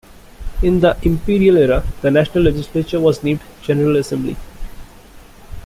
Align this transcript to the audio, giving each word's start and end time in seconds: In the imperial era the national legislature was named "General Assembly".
In 0.63 0.79
the 0.79 0.97
imperial 1.03 1.57
era 1.57 1.83
the 2.01 2.09
national 2.09 2.45
legislature 2.45 2.99
was 2.99 3.21
named 3.21 3.39
"General 3.61 3.97
Assembly". 3.97 4.35